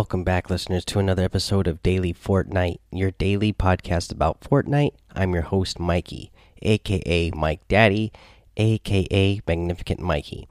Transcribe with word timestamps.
Welcome 0.00 0.24
back, 0.24 0.48
listeners, 0.48 0.86
to 0.86 0.98
another 0.98 1.24
episode 1.24 1.66
of 1.66 1.82
Daily 1.82 2.14
Fortnite, 2.14 2.78
your 2.90 3.10
daily 3.10 3.52
podcast 3.52 4.10
about 4.10 4.40
Fortnite. 4.40 4.94
I'm 5.14 5.34
your 5.34 5.42
host, 5.42 5.78
Mikey, 5.78 6.32
aka 6.62 7.30
Mike 7.32 7.68
Daddy, 7.68 8.10
aka 8.56 9.42
Magnificent 9.46 10.00
Mikey. 10.00 10.48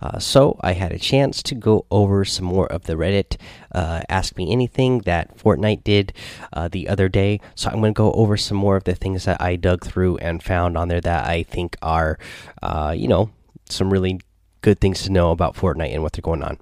Uh, 0.00 0.18
so, 0.18 0.58
I 0.62 0.72
had 0.72 0.92
a 0.92 0.98
chance 0.98 1.42
to 1.42 1.54
go 1.54 1.84
over 1.90 2.24
some 2.24 2.46
more 2.46 2.66
of 2.72 2.84
the 2.84 2.94
Reddit 2.94 3.36
uh, 3.70 4.00
Ask 4.08 4.34
Me 4.38 4.50
Anything 4.50 5.00
that 5.00 5.36
Fortnite 5.36 5.84
did 5.84 6.14
uh, 6.54 6.68
the 6.68 6.88
other 6.88 7.10
day. 7.10 7.42
So, 7.54 7.68
I'm 7.68 7.80
going 7.80 7.92
to 7.92 7.98
go 7.98 8.12
over 8.12 8.38
some 8.38 8.56
more 8.56 8.76
of 8.76 8.84
the 8.84 8.94
things 8.94 9.26
that 9.26 9.42
I 9.42 9.56
dug 9.56 9.84
through 9.84 10.16
and 10.18 10.42
found 10.42 10.78
on 10.78 10.88
there 10.88 11.02
that 11.02 11.28
I 11.28 11.42
think 11.42 11.76
are, 11.82 12.18
uh, 12.62 12.94
you 12.96 13.08
know, 13.08 13.28
some 13.68 13.92
really 13.92 14.22
good 14.62 14.80
things 14.80 15.02
to 15.02 15.12
know 15.12 15.32
about 15.32 15.54
Fortnite 15.54 15.92
and 15.92 16.02
what 16.02 16.14
they're 16.14 16.22
going 16.22 16.42
on. 16.42 16.58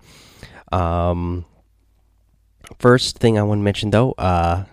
Um, 0.73 1.45
First 2.79 3.19
thing 3.19 3.39
I 3.39 3.43
want 3.43 3.61
to 3.61 3.63
mention, 3.63 3.91
though, 3.91 4.13
uh, 4.13 4.65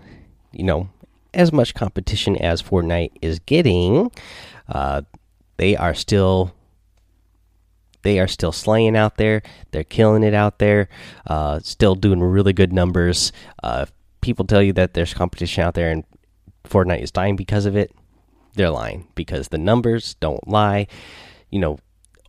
you 0.51 0.63
know, 0.63 0.89
as 1.33 1.51
much 1.51 1.73
competition 1.73 2.35
as 2.37 2.61
Fortnite 2.61 3.11
is 3.21 3.39
getting, 3.39 4.11
uh, 4.67 5.01
they 5.57 5.75
are 5.75 5.93
still 5.93 6.53
they 8.03 8.19
are 8.19 8.27
still 8.27 8.51
slaying 8.51 8.95
out 8.95 9.17
there. 9.17 9.43
They're 9.71 9.83
killing 9.83 10.23
it 10.23 10.33
out 10.33 10.57
there. 10.59 10.89
Uh, 11.27 11.59
still 11.59 11.95
doing 11.95 12.19
really 12.19 12.53
good 12.53 12.73
numbers. 12.73 13.31
Uh, 13.61 13.85
people 14.21 14.45
tell 14.45 14.61
you 14.61 14.73
that 14.73 14.93
there's 14.93 15.13
competition 15.13 15.63
out 15.63 15.75
there 15.75 15.91
and 15.91 16.03
Fortnite 16.63 17.01
is 17.01 17.11
dying 17.11 17.35
because 17.35 17.65
of 17.65 17.75
it. 17.75 17.91
They're 18.55 18.71
lying 18.71 19.07
because 19.15 19.49
the 19.49 19.57
numbers 19.57 20.15
don't 20.15 20.47
lie. 20.47 20.87
You 21.51 21.59
know, 21.59 21.79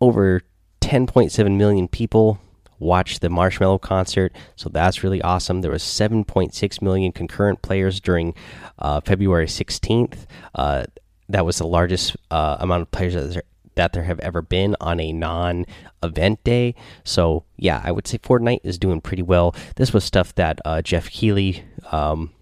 over 0.01 0.43
10.7 0.81 1.57
million 1.57 1.89
people 1.89 2.39
watch 2.83 3.21
the 3.21 3.29
Marshmello 3.29 3.81
concert, 3.81 4.33
so 4.57 4.69
that's 4.69 5.03
really 5.03 5.23
awesome. 5.23 5.61
There 5.61 5.71
was 5.71 5.83
7.6 5.83 6.83
million 6.83 7.13
concurrent 7.13 7.63
players 7.63 8.01
during 8.01 8.35
uh, 8.79 9.01
February 9.01 9.47
16th. 9.47 10.27
Uh, 10.55 10.85
that 11.29 11.47
was 11.47 11.59
the 11.59 11.67
largest 11.67 12.17
uh, 12.31 12.57
amount 12.61 12.83
of 12.83 12.91
players 12.91 13.15
that 13.15 13.33
there, 13.33 13.43
that 13.75 13.93
there 13.93 14.05
have 14.05 14.21
ever 14.21 14.43
been 14.43 14.77
on 14.81 15.01
a 15.01 15.13
non-event 15.13 16.45
day. 16.45 16.75
So 17.05 17.45
yeah, 17.57 17.81
I 17.83 17.93
would 17.93 18.07
say 18.07 18.19
Fortnite 18.19 18.61
is 18.65 18.79
doing 18.79 19.01
pretty 19.01 19.23
well. 19.23 19.55
This 19.77 19.93
was 19.93 20.05
stuff 20.05 20.35
that 20.35 20.61
uh, 20.65 20.83
Geoff 20.83 21.09
Keighley. 21.11 21.65
Um, 21.91 22.33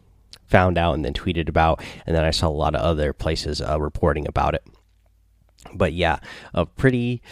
found 0.47 0.77
out 0.77 0.95
and 0.95 1.05
then 1.05 1.13
tweeted 1.13 1.49
about 1.49 1.81
and 2.07 2.17
then 2.17 2.25
i 2.25 2.33
saw 2.33 2.49
a 2.49 2.51
lot 2.51 2.75
of 2.75 2.81
other 2.81 3.13
places 3.13 3.63
uh, 3.63 3.81
reporting 3.81 4.27
about 4.27 4.53
it 4.53 4.65
but 5.73 5.93
yeah 5.93 6.19
a 6.55 6.67
pretty 6.67 7.23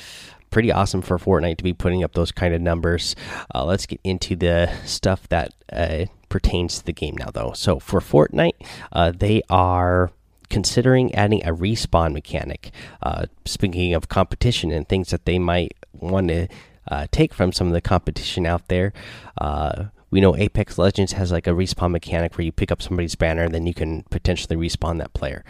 pretty 0.50 0.72
awesome 0.72 1.02
for 1.02 1.18
Fortnite 1.18 1.58
to 1.58 1.64
be 1.64 1.72
putting 1.72 2.02
up 2.02 2.12
those 2.12 2.32
kind 2.32 2.54
of 2.54 2.60
numbers. 2.60 3.14
Uh, 3.54 3.64
let's 3.64 3.86
get 3.86 4.00
into 4.04 4.36
the 4.36 4.70
stuff 4.84 5.28
that 5.28 5.54
uh, 5.72 6.06
pertains 6.28 6.78
to 6.78 6.86
the 6.86 6.92
game 6.92 7.16
now, 7.16 7.30
though. 7.32 7.52
So 7.52 7.78
for 7.78 8.00
Fortnite, 8.00 8.60
uh, 8.92 9.12
they 9.16 9.42
are 9.48 10.10
considering 10.50 11.14
adding 11.14 11.44
a 11.44 11.52
respawn 11.52 12.12
mechanic. 12.12 12.70
Uh, 13.02 13.26
speaking 13.44 13.94
of 13.94 14.08
competition 14.08 14.70
and 14.70 14.88
things 14.88 15.10
that 15.10 15.24
they 15.24 15.38
might 15.38 15.74
want 15.92 16.28
to 16.28 16.48
uh, 16.90 17.06
take 17.10 17.34
from 17.34 17.52
some 17.52 17.66
of 17.66 17.72
the 17.72 17.80
competition 17.80 18.46
out 18.46 18.68
there. 18.68 18.92
Uh, 19.40 19.84
we 20.10 20.20
know 20.20 20.34
Apex 20.36 20.78
Legends 20.78 21.12
has 21.12 21.30
like 21.30 21.46
a 21.46 21.50
respawn 21.50 21.90
mechanic 21.90 22.36
where 22.36 22.44
you 22.44 22.52
pick 22.52 22.72
up 22.72 22.80
somebody's 22.80 23.14
banner 23.14 23.42
and 23.42 23.54
then 23.54 23.66
you 23.66 23.74
can 23.74 24.04
potentially 24.10 24.56
respawn 24.56 24.98
that 24.98 25.12
player. 25.12 25.44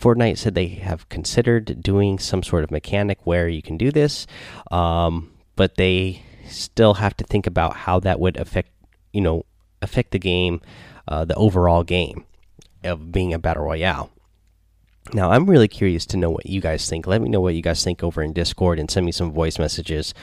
Fortnite 0.00 0.38
said 0.38 0.54
they 0.54 0.68
have 0.68 1.08
considered 1.08 1.82
doing 1.82 2.18
some 2.18 2.42
sort 2.42 2.64
of 2.64 2.70
mechanic 2.70 3.18
where 3.24 3.48
you 3.48 3.62
can 3.62 3.76
do 3.76 3.90
this, 3.90 4.26
um, 4.70 5.32
but 5.56 5.76
they 5.76 6.22
still 6.48 6.94
have 6.94 7.16
to 7.16 7.24
think 7.24 7.46
about 7.46 7.76
how 7.76 7.98
that 8.00 8.20
would 8.20 8.36
affect, 8.36 8.70
you 9.12 9.20
know, 9.20 9.44
affect 9.82 10.10
the 10.12 10.18
game, 10.18 10.60
uh, 11.08 11.24
the 11.24 11.34
overall 11.34 11.82
game 11.82 12.24
of 12.84 13.10
being 13.10 13.32
a 13.32 13.38
battle 13.38 13.64
royale. 13.64 14.10
Now, 15.12 15.30
I'm 15.30 15.48
really 15.48 15.68
curious 15.68 16.04
to 16.06 16.16
know 16.16 16.30
what 16.30 16.46
you 16.46 16.60
guys 16.60 16.88
think. 16.88 17.06
Let 17.06 17.22
me 17.22 17.28
know 17.28 17.40
what 17.40 17.54
you 17.54 17.62
guys 17.62 17.82
think 17.82 18.02
over 18.02 18.22
in 18.22 18.32
Discord 18.32 18.78
and 18.78 18.90
send 18.90 19.06
me 19.06 19.12
some 19.12 19.32
voice 19.32 19.58
messages. 19.58 20.14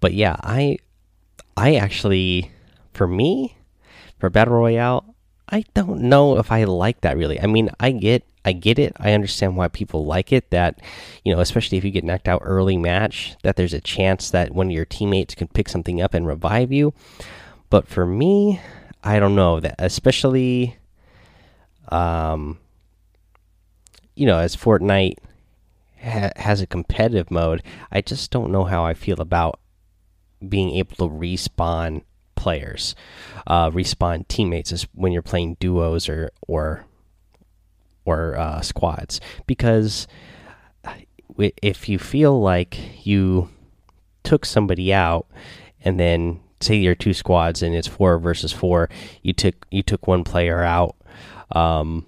But 0.00 0.12
yeah, 0.12 0.36
I, 0.40 0.78
I 1.56 1.76
actually, 1.76 2.52
for 2.92 3.08
me, 3.08 3.56
for 4.18 4.28
battle 4.28 4.54
royale, 4.54 5.14
I 5.50 5.64
don't 5.74 6.02
know 6.02 6.38
if 6.38 6.52
I 6.52 6.64
like 6.64 7.00
that 7.00 7.16
really. 7.16 7.40
I 7.40 7.46
mean, 7.46 7.70
I 7.80 7.90
get 7.92 8.24
I 8.44 8.52
get 8.52 8.78
it. 8.78 8.94
I 8.98 9.12
understand 9.12 9.56
why 9.56 9.68
people 9.68 10.06
like 10.06 10.32
it 10.32 10.50
that, 10.50 10.80
you 11.24 11.34
know, 11.34 11.40
especially 11.40 11.76
if 11.78 11.84
you 11.84 11.90
get 11.90 12.04
knocked 12.04 12.28
out 12.28 12.42
early 12.44 12.76
match, 12.76 13.36
that 13.42 13.56
there's 13.56 13.74
a 13.74 13.80
chance 13.80 14.30
that 14.30 14.52
one 14.52 14.68
of 14.68 14.72
your 14.72 14.84
teammates 14.84 15.34
can 15.34 15.48
pick 15.48 15.68
something 15.68 16.00
up 16.00 16.14
and 16.14 16.26
revive 16.26 16.72
you. 16.72 16.94
But 17.70 17.88
for 17.88 18.06
me, 18.06 18.60
I 19.02 19.18
don't 19.18 19.34
know 19.34 19.60
that 19.60 19.76
especially 19.78 20.76
um 21.90 22.58
you 24.14 24.26
know, 24.26 24.38
as 24.38 24.56
Fortnite 24.56 25.16
ha 26.02 26.30
has 26.36 26.60
a 26.60 26.66
competitive 26.66 27.30
mode, 27.30 27.62
I 27.90 28.00
just 28.00 28.30
don't 28.30 28.52
know 28.52 28.64
how 28.64 28.84
I 28.84 28.94
feel 28.94 29.20
about 29.20 29.60
being 30.46 30.70
able 30.76 30.96
to 30.96 31.14
respawn 31.14 32.02
players, 32.38 32.94
uh, 33.46 33.68
respawn 33.70 34.26
teammates 34.28 34.72
is 34.72 34.86
when 34.94 35.12
you're 35.12 35.22
playing 35.22 35.56
duos 35.60 36.08
or 36.08 36.30
or 36.46 36.86
or 38.04 38.38
uh, 38.38 38.60
squads. 38.62 39.20
Because 39.46 40.06
if 41.38 41.88
you 41.88 41.98
feel 41.98 42.40
like 42.40 43.06
you 43.06 43.50
took 44.24 44.46
somebody 44.46 44.92
out 44.92 45.26
and 45.84 45.98
then 46.00 46.40
say 46.60 46.74
you're 46.74 46.94
two 46.94 47.14
squads 47.14 47.62
and 47.62 47.74
it's 47.74 47.86
four 47.86 48.18
versus 48.18 48.52
four 48.52 48.90
you 49.22 49.32
took 49.32 49.66
you 49.70 49.82
took 49.82 50.06
one 50.06 50.24
player 50.24 50.62
out 50.62 50.96
um, 51.52 52.04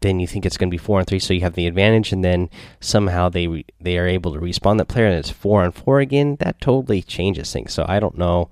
then 0.00 0.18
you 0.18 0.26
think 0.26 0.44
it's 0.44 0.56
going 0.56 0.68
to 0.68 0.74
be 0.74 0.78
four 0.78 0.98
and 0.98 1.06
three 1.06 1.20
so 1.20 1.32
you 1.32 1.40
have 1.40 1.54
the 1.54 1.66
advantage 1.66 2.12
and 2.12 2.24
then 2.24 2.50
somehow 2.80 3.28
they 3.28 3.64
they 3.80 3.96
are 3.96 4.08
able 4.08 4.32
to 4.32 4.40
respawn 4.40 4.76
that 4.78 4.88
player 4.88 5.06
and 5.06 5.14
it's 5.14 5.30
four 5.30 5.62
and 5.62 5.74
four 5.74 6.00
again 6.00 6.36
that 6.40 6.60
totally 6.60 7.00
changes 7.00 7.52
things. 7.52 7.72
So 7.72 7.84
i 7.88 8.00
don't 8.00 8.18
know 8.18 8.50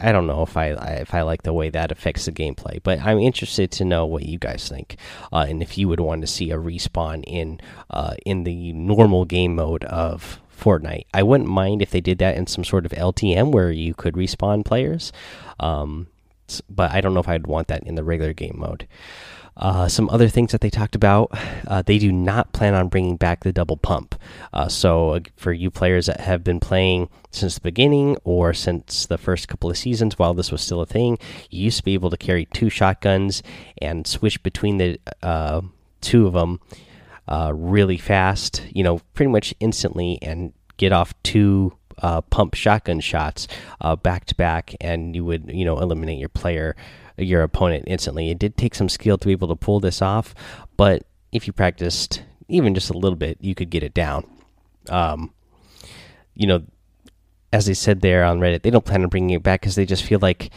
I 0.00 0.12
don't 0.12 0.26
know 0.26 0.42
if 0.42 0.56
I 0.56 0.70
if 1.00 1.14
I 1.14 1.22
like 1.22 1.42
the 1.42 1.52
way 1.52 1.70
that 1.70 1.92
affects 1.92 2.24
the 2.24 2.32
gameplay, 2.32 2.80
but 2.82 3.00
I'm 3.00 3.18
interested 3.18 3.70
to 3.72 3.84
know 3.84 4.06
what 4.06 4.24
you 4.24 4.38
guys 4.38 4.68
think, 4.68 4.96
uh, 5.32 5.46
and 5.48 5.62
if 5.62 5.78
you 5.78 5.88
would 5.88 6.00
want 6.00 6.22
to 6.22 6.26
see 6.26 6.50
a 6.50 6.56
respawn 6.56 7.22
in 7.26 7.60
uh, 7.90 8.14
in 8.26 8.44
the 8.44 8.72
normal 8.72 9.24
game 9.24 9.54
mode 9.54 9.84
of 9.84 10.40
Fortnite. 10.58 11.06
I 11.14 11.22
wouldn't 11.22 11.48
mind 11.48 11.82
if 11.82 11.90
they 11.90 12.00
did 12.00 12.18
that 12.18 12.36
in 12.36 12.46
some 12.46 12.64
sort 12.64 12.84
of 12.84 12.92
LTM 12.92 13.52
where 13.52 13.70
you 13.70 13.94
could 13.94 14.14
respawn 14.14 14.64
players, 14.64 15.12
um, 15.60 16.08
but 16.68 16.90
I 16.92 17.00
don't 17.00 17.14
know 17.14 17.20
if 17.20 17.28
I'd 17.28 17.46
want 17.46 17.68
that 17.68 17.84
in 17.84 17.94
the 17.94 18.04
regular 18.04 18.32
game 18.32 18.56
mode. 18.58 18.86
Uh, 19.58 19.88
some 19.88 20.08
other 20.10 20.28
things 20.28 20.52
that 20.52 20.60
they 20.60 20.70
talked 20.70 20.94
about, 20.94 21.30
uh, 21.66 21.82
they 21.82 21.98
do 21.98 22.12
not 22.12 22.52
plan 22.52 22.74
on 22.74 22.88
bringing 22.88 23.16
back 23.16 23.42
the 23.42 23.52
double 23.52 23.76
pump. 23.76 24.14
Uh, 24.52 24.68
so, 24.68 25.10
uh, 25.10 25.20
for 25.36 25.52
you 25.52 25.70
players 25.70 26.06
that 26.06 26.20
have 26.20 26.44
been 26.44 26.60
playing 26.60 27.08
since 27.32 27.56
the 27.56 27.60
beginning 27.60 28.16
or 28.22 28.54
since 28.54 29.06
the 29.06 29.18
first 29.18 29.48
couple 29.48 29.68
of 29.68 29.76
seasons, 29.76 30.18
while 30.18 30.32
this 30.32 30.52
was 30.52 30.62
still 30.62 30.80
a 30.80 30.86
thing, 30.86 31.18
you 31.50 31.64
used 31.64 31.78
to 31.78 31.84
be 31.84 31.94
able 31.94 32.10
to 32.10 32.16
carry 32.16 32.44
two 32.46 32.70
shotguns 32.70 33.42
and 33.82 34.06
switch 34.06 34.40
between 34.44 34.78
the 34.78 35.00
uh, 35.22 35.60
two 36.00 36.26
of 36.26 36.34
them 36.34 36.60
uh, 37.26 37.52
really 37.54 37.98
fast, 37.98 38.64
you 38.72 38.84
know, 38.84 39.00
pretty 39.14 39.30
much 39.30 39.52
instantly, 39.58 40.18
and 40.22 40.52
get 40.76 40.92
off 40.92 41.12
two 41.24 41.72
pump 42.30 42.54
shotgun 42.54 43.00
shots 43.00 43.48
back 44.04 44.24
to 44.24 44.34
back, 44.36 44.76
and 44.80 45.16
you 45.16 45.24
would, 45.24 45.50
you 45.52 45.64
know, 45.64 45.80
eliminate 45.80 46.18
your 46.18 46.28
player 46.28 46.76
your 47.18 47.42
opponent 47.42 47.84
instantly. 47.86 48.30
It 48.30 48.38
did 48.38 48.56
take 48.56 48.74
some 48.74 48.88
skill 48.88 49.18
to 49.18 49.26
be 49.26 49.32
able 49.32 49.48
to 49.48 49.56
pull 49.56 49.80
this 49.80 50.00
off, 50.00 50.34
but 50.76 51.04
if 51.32 51.46
you 51.46 51.52
practiced 51.52 52.22
even 52.48 52.74
just 52.74 52.90
a 52.90 52.96
little 52.96 53.16
bit, 53.16 53.38
you 53.40 53.54
could 53.54 53.70
get 53.70 53.82
it 53.82 53.94
down. 53.94 54.24
Um, 54.88 55.32
you 56.34 56.46
know, 56.46 56.64
as 57.52 57.66
they 57.66 57.74
said 57.74 58.00
there 58.00 58.24
on 58.24 58.40
Reddit, 58.40 58.62
they 58.62 58.70
don't 58.70 58.84
plan 58.84 59.02
on 59.02 59.08
bringing 59.08 59.30
it 59.30 59.42
back 59.42 59.60
because 59.60 59.74
they 59.74 59.86
just 59.86 60.04
feel 60.04 60.18
like 60.20 60.50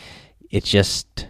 it's 0.50 0.69
just 0.69 1.28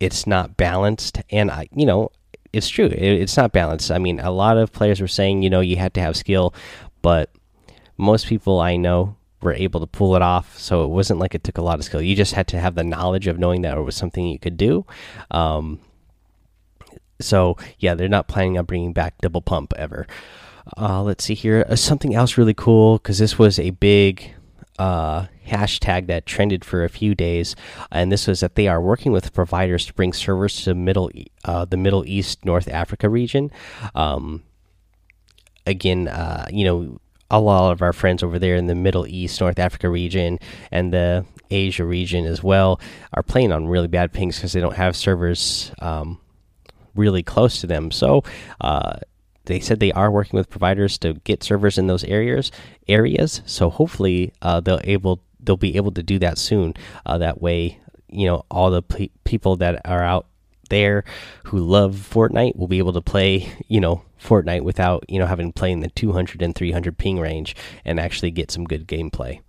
it's 0.00 0.26
not 0.26 0.56
balanced. 0.56 1.20
And 1.30 1.50
I, 1.50 1.68
you 1.74 1.86
know, 1.86 2.10
it's 2.52 2.68
true. 2.68 2.86
It, 2.86 3.00
it's 3.00 3.36
not 3.36 3.52
balanced. 3.52 3.90
I 3.90 3.98
mean, 3.98 4.18
a 4.18 4.30
lot 4.30 4.56
of 4.56 4.72
players 4.72 5.00
were 5.00 5.08
saying, 5.08 5.42
you 5.42 5.50
know, 5.50 5.60
you 5.60 5.76
had 5.76 5.94
to 5.94 6.00
have 6.00 6.16
skill, 6.16 6.54
but 7.02 7.30
most 7.96 8.26
people 8.26 8.60
I 8.60 8.76
know 8.76 9.16
were 9.42 9.54
able 9.54 9.80
to 9.80 9.86
pull 9.86 10.16
it 10.16 10.22
off. 10.22 10.58
So 10.58 10.84
it 10.84 10.88
wasn't 10.88 11.20
like 11.20 11.34
it 11.34 11.44
took 11.44 11.58
a 11.58 11.62
lot 11.62 11.78
of 11.78 11.84
skill. 11.84 12.02
You 12.02 12.14
just 12.14 12.34
had 12.34 12.46
to 12.48 12.60
have 12.60 12.74
the 12.74 12.84
knowledge 12.84 13.26
of 13.26 13.38
knowing 13.38 13.62
that 13.62 13.76
it 13.76 13.82
was 13.82 13.96
something 13.96 14.26
you 14.26 14.38
could 14.38 14.56
do. 14.56 14.84
Um, 15.30 15.80
so 17.20 17.56
yeah, 17.78 17.94
they're 17.94 18.08
not 18.08 18.28
planning 18.28 18.58
on 18.58 18.64
bringing 18.64 18.92
back 18.92 19.18
double 19.18 19.42
pump 19.42 19.72
ever. 19.76 20.06
Uh, 20.76 21.02
let's 21.02 21.24
see 21.24 21.34
here. 21.34 21.64
Uh, 21.68 21.76
something 21.76 22.14
else 22.14 22.38
really 22.38 22.54
cool 22.54 22.98
because 22.98 23.18
this 23.18 23.38
was 23.38 23.58
a 23.58 23.70
big 23.70 24.34
uh, 24.78 25.26
hashtag 25.46 26.06
that 26.06 26.26
trended 26.26 26.64
for 26.64 26.84
a 26.84 26.88
few 26.88 27.14
days, 27.14 27.56
and 27.90 28.10
this 28.10 28.26
was 28.26 28.40
that 28.40 28.54
they 28.54 28.68
are 28.68 28.80
working 28.80 29.12
with 29.12 29.32
providers 29.34 29.84
to 29.86 29.94
bring 29.94 30.12
servers 30.12 30.64
to 30.64 30.74
middle 30.74 31.10
uh, 31.44 31.64
the 31.64 31.76
Middle 31.76 32.04
East, 32.06 32.44
North 32.44 32.68
Africa 32.68 33.08
region. 33.08 33.50
Um, 33.94 34.42
again, 35.66 36.08
uh, 36.08 36.46
you 36.50 36.64
know, 36.64 37.00
a 37.30 37.40
lot 37.40 37.72
of 37.72 37.82
our 37.82 37.92
friends 37.92 38.22
over 38.22 38.38
there 38.38 38.56
in 38.56 38.66
the 38.66 38.74
Middle 38.74 39.06
East, 39.06 39.40
North 39.40 39.58
Africa 39.58 39.88
region, 39.88 40.38
and 40.70 40.92
the 40.92 41.24
Asia 41.50 41.84
region 41.84 42.26
as 42.26 42.42
well 42.42 42.80
are 43.12 43.22
playing 43.22 43.52
on 43.52 43.66
really 43.66 43.88
bad 43.88 44.12
pings 44.12 44.36
because 44.36 44.52
they 44.52 44.60
don't 44.60 44.76
have 44.76 44.96
servers 44.96 45.72
um, 45.80 46.20
really 46.94 47.22
close 47.22 47.60
to 47.60 47.66
them. 47.66 47.90
So 47.90 48.22
uh, 48.60 48.98
they 49.44 49.60
said 49.60 49.80
they 49.80 49.92
are 49.92 50.10
working 50.10 50.36
with 50.36 50.50
providers 50.50 50.98
to 50.98 51.14
get 51.14 51.42
servers 51.42 51.78
in 51.78 51.86
those 51.86 52.04
areas. 52.04 52.52
Areas. 52.88 53.42
So 53.46 53.70
hopefully 53.70 54.32
uh, 54.42 54.60
they'll 54.60 54.80
able 54.84 55.22
they'll 55.42 55.56
be 55.56 55.76
able 55.76 55.92
to 55.92 56.02
do 56.02 56.18
that 56.18 56.38
soon. 56.38 56.74
Uh, 57.06 57.18
that 57.18 57.40
way, 57.40 57.78
you 58.08 58.26
know, 58.26 58.44
all 58.50 58.70
the 58.70 58.82
pe 58.82 59.08
people 59.24 59.56
that 59.56 59.80
are 59.84 60.02
out 60.02 60.26
there 60.70 61.04
who 61.44 61.58
love 61.58 62.08
Fortnite 62.10 62.56
will 62.56 62.68
be 62.68 62.78
able 62.78 62.94
to 62.94 63.02
play, 63.02 63.52
you 63.68 63.80
know, 63.80 64.02
Fortnite 64.20 64.62
without, 64.62 65.04
you 65.08 65.18
know, 65.18 65.26
having 65.26 65.52
to 65.52 65.58
play 65.58 65.70
in 65.70 65.80
the 65.80 65.90
200 65.90 66.42
and 66.42 66.54
300 66.54 66.96
ping 66.96 67.20
range 67.20 67.54
and 67.84 68.00
actually 68.00 68.30
get 68.30 68.50
some 68.50 68.64
good 68.64 68.88
gameplay. 68.88 69.40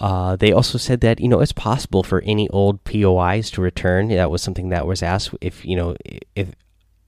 Uh, 0.00 0.34
they 0.36 0.52
also 0.52 0.76
said 0.76 1.00
that 1.02 1.20
you 1.20 1.28
know 1.28 1.38
it's 1.40 1.52
possible 1.52 2.02
for 2.02 2.20
any 2.22 2.48
old 2.48 2.82
POIs 2.82 3.50
to 3.52 3.60
return. 3.60 4.08
That 4.08 4.30
was 4.30 4.42
something 4.42 4.70
that 4.70 4.86
was 4.88 5.04
asked 5.04 5.34
if 5.40 5.64
you 5.64 5.76
know 5.76 5.94
if 6.34 6.48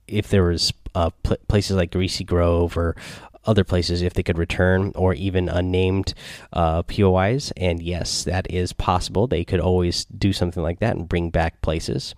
if 0.06 0.28
there 0.28 0.44
was 0.44 0.72
uh, 0.94 1.10
pl 1.24 1.36
places 1.48 1.76
like 1.76 1.90
Greasy 1.90 2.22
Grove 2.22 2.76
or 2.76 2.94
other 3.44 3.64
places 3.64 4.02
if 4.02 4.14
they 4.14 4.22
could 4.22 4.38
return 4.38 4.92
or 4.94 5.14
even 5.14 5.48
unnamed 5.48 6.14
uh, 6.52 6.82
POIs. 6.82 7.52
And 7.56 7.80
yes, 7.80 8.24
that 8.24 8.50
is 8.52 8.72
possible. 8.72 9.26
They 9.26 9.44
could 9.44 9.60
always 9.60 10.04
do 10.06 10.32
something 10.32 10.62
like 10.62 10.80
that 10.80 10.96
and 10.96 11.08
bring 11.08 11.30
back 11.30 11.62
places. 11.62 12.14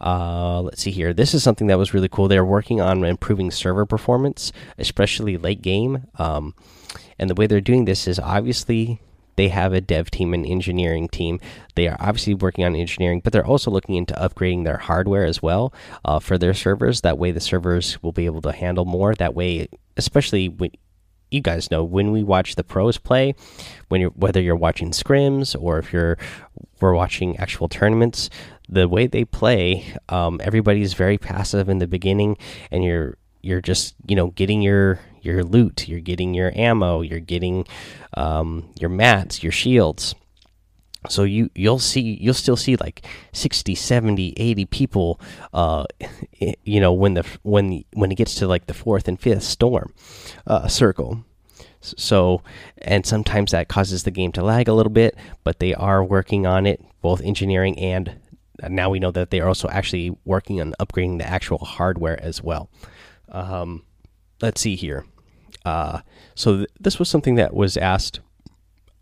Uh, 0.00 0.62
let's 0.62 0.82
see 0.82 0.90
here. 0.90 1.12
This 1.12 1.34
is 1.34 1.42
something 1.42 1.66
that 1.66 1.78
was 1.78 1.92
really 1.92 2.08
cool. 2.08 2.28
They're 2.28 2.44
working 2.44 2.80
on 2.80 3.04
improving 3.04 3.50
server 3.50 3.84
performance, 3.84 4.52
especially 4.78 5.36
late 5.36 5.62
game. 5.62 6.06
Um, 6.18 6.54
and 7.18 7.28
the 7.28 7.34
way 7.34 7.46
they're 7.46 7.60
doing 7.60 7.84
this 7.84 8.08
is 8.08 8.18
obviously 8.18 9.00
they 9.36 9.48
have 9.48 9.72
a 9.72 9.80
dev 9.80 10.10
team 10.10 10.34
and 10.34 10.46
engineering 10.46 11.08
team. 11.08 11.40
They 11.74 11.88
are 11.88 11.96
obviously 12.00 12.34
working 12.34 12.64
on 12.64 12.74
engineering, 12.74 13.20
but 13.22 13.32
they're 13.32 13.46
also 13.46 13.70
looking 13.70 13.94
into 13.94 14.14
upgrading 14.14 14.64
their 14.64 14.78
hardware 14.78 15.24
as 15.24 15.42
well 15.42 15.72
uh, 16.04 16.18
for 16.18 16.36
their 16.36 16.54
servers. 16.54 17.02
That 17.02 17.18
way, 17.18 17.30
the 17.30 17.40
servers 17.40 18.02
will 18.02 18.12
be 18.12 18.26
able 18.26 18.42
to 18.42 18.52
handle 18.52 18.84
more. 18.84 19.14
That 19.14 19.34
way, 19.34 19.68
especially 19.96 20.48
when 20.48 20.72
you 21.30 21.40
guys 21.40 21.70
know 21.70 21.84
when 21.84 22.10
we 22.10 22.22
watch 22.22 22.56
the 22.56 22.64
pros 22.64 22.98
play, 22.98 23.34
when 23.88 24.00
you're 24.00 24.10
whether 24.10 24.40
you're 24.40 24.56
watching 24.56 24.90
scrims 24.90 25.56
or 25.58 25.78
if 25.78 25.92
you're 25.92 26.18
we're 26.80 26.94
watching 26.94 27.36
actual 27.38 27.68
tournaments, 27.68 28.30
the 28.70 28.88
way 28.88 29.06
they 29.06 29.24
play, 29.24 29.92
um, 30.08 30.40
everybody's 30.42 30.94
very 30.94 31.18
passive 31.18 31.68
in 31.68 31.78
the 31.78 31.88
beginning, 31.88 32.38
and 32.70 32.84
you're 32.84 33.16
you're 33.42 33.60
just 33.60 33.94
you 34.06 34.14
know 34.14 34.28
getting 34.28 34.62
your 34.62 35.00
your 35.22 35.42
loot, 35.42 35.88
you're 35.88 36.00
getting 36.00 36.32
your 36.34 36.52
ammo, 36.54 37.02
you're 37.02 37.20
getting 37.20 37.66
um, 38.14 38.70
your 38.78 38.90
mats, 38.90 39.42
your 39.42 39.52
shields. 39.52 40.14
So 41.08 41.24
you 41.24 41.50
you'll 41.54 41.78
see 41.78 42.18
you'll 42.20 42.34
still 42.34 42.56
see 42.56 42.76
like 42.76 43.04
60, 43.32 43.74
70, 43.74 44.34
80 44.36 44.64
people 44.66 45.20
uh 45.52 45.84
you 46.64 46.78
know 46.78 46.92
when 46.92 47.14
the 47.14 47.26
when 47.42 47.84
when 47.94 48.12
it 48.12 48.16
gets 48.16 48.34
to 48.36 48.46
like 48.46 48.66
the 48.66 48.74
fourth 48.74 49.08
and 49.08 49.18
fifth 49.18 49.42
storm 49.42 49.94
uh 50.46 50.68
circle. 50.68 51.24
So 51.80 52.42
and 52.78 53.06
sometimes 53.06 53.52
that 53.52 53.68
causes 53.68 54.02
the 54.02 54.10
game 54.10 54.30
to 54.32 54.42
lag 54.42 54.68
a 54.68 54.74
little 54.74 54.92
bit, 54.92 55.16
but 55.42 55.58
they 55.58 55.74
are 55.74 56.04
working 56.04 56.46
on 56.46 56.66
it 56.66 56.84
both 57.00 57.22
engineering 57.22 57.78
and 57.78 58.19
now 58.68 58.90
we 58.90 58.98
know 58.98 59.10
that 59.10 59.30
they 59.30 59.40
are 59.40 59.48
also 59.48 59.68
actually 59.68 60.16
working 60.24 60.60
on 60.60 60.74
upgrading 60.80 61.18
the 61.18 61.26
actual 61.26 61.58
hardware 61.58 62.20
as 62.22 62.42
well. 62.42 62.68
Um, 63.30 63.84
let's 64.40 64.60
see 64.60 64.76
here. 64.76 65.06
Uh, 65.64 66.00
so 66.34 66.58
th 66.58 66.68
this 66.80 66.98
was 66.98 67.08
something 67.08 67.36
that 67.36 67.54
was 67.54 67.76
asked 67.76 68.20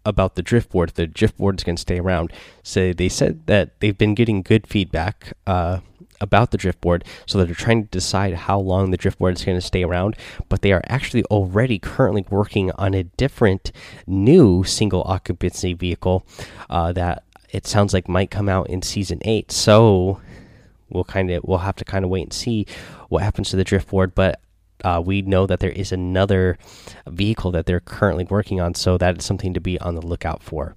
about 0.04 0.34
the 0.34 0.42
driftboard. 0.42 0.94
The 0.94 1.06
driftboard 1.06 1.58
is 1.58 1.64
going 1.64 1.76
to 1.76 1.80
stay 1.80 1.98
around. 1.98 2.32
So 2.62 2.92
they 2.92 3.08
said 3.08 3.46
that 3.46 3.78
they've 3.80 3.96
been 3.96 4.14
getting 4.14 4.42
good 4.42 4.66
feedback 4.66 5.34
uh, 5.46 5.80
about 6.20 6.50
the 6.50 6.58
driftboard, 6.58 7.04
so 7.26 7.38
that 7.38 7.44
they're 7.46 7.54
trying 7.54 7.84
to 7.84 7.90
decide 7.90 8.34
how 8.34 8.58
long 8.58 8.90
the 8.90 8.98
driftboard 8.98 9.34
is 9.34 9.44
going 9.44 9.56
to 9.56 9.62
stay 9.62 9.84
around. 9.84 10.16
But 10.48 10.62
they 10.62 10.72
are 10.72 10.82
actually 10.88 11.24
already 11.26 11.78
currently 11.78 12.24
working 12.28 12.72
on 12.72 12.94
a 12.94 13.04
different 13.04 13.70
new 14.06 14.64
single 14.64 15.04
occupancy 15.06 15.74
vehicle 15.74 16.26
uh, 16.68 16.90
that 16.92 17.22
it 17.50 17.66
sounds 17.66 17.92
like 17.92 18.08
might 18.08 18.30
come 18.30 18.48
out 18.48 18.68
in 18.68 18.82
season 18.82 19.20
eight. 19.22 19.50
So 19.50 20.20
we'll 20.90 21.04
kind 21.04 21.30
of 21.30 21.44
we'll 21.44 21.58
have 21.58 21.76
to 21.76 21.84
kind 21.84 22.04
of 22.04 22.10
wait 22.10 22.22
and 22.22 22.32
see 22.32 22.66
what 23.08 23.22
happens 23.22 23.50
to 23.50 23.56
the 23.56 23.64
driftboard. 23.64 24.12
But 24.14 24.40
uh, 24.84 25.02
we 25.04 25.22
know 25.22 25.46
that 25.46 25.60
there 25.60 25.70
is 25.70 25.92
another 25.92 26.58
vehicle 27.06 27.50
that 27.52 27.66
they're 27.66 27.80
currently 27.80 28.24
working 28.24 28.60
on, 28.60 28.74
so 28.74 28.96
that 28.98 29.18
is 29.18 29.24
something 29.24 29.54
to 29.54 29.60
be 29.60 29.78
on 29.80 29.94
the 29.94 30.06
lookout 30.06 30.42
for. 30.42 30.76